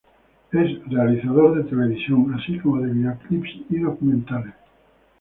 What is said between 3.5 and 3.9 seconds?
y